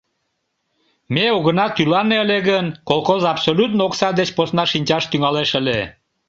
[1.13, 5.79] Ме огына тӱлане ыле гын, колхоз абсолютно окса деч посна шинчаш тӱҥалеш ыле...